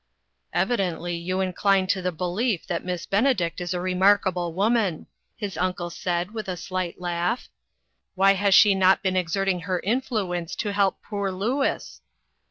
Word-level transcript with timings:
"Evidently 0.63 1.15
you 1.15 1.41
incline 1.41 1.85
to 1.85 2.01
the 2.01 2.11
belief 2.11 2.65
that 2.65 2.83
Miss 2.83 3.05
Benedict 3.05 3.61
is 3.61 3.71
a 3.71 3.79
remarkable 3.79 4.51
woman," 4.51 5.05
his 5.37 5.57
uncle 5.59 5.91
said, 5.91 6.31
with 6.33 6.47
a 6.47 6.57
slight 6.57 6.99
laugh." 6.99 7.49
Why 8.15 8.33
has 8.33 8.55
she 8.55 8.73
not 8.73 9.03
been 9.03 9.15
exerting 9.15 9.59
her 9.59 9.79
influence 9.81 10.55
to 10.55 10.73
help 10.73 11.03
poor 11.03 11.31
Louis?" 11.31 12.01